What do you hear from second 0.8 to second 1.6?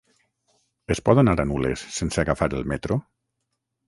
Es pot anar a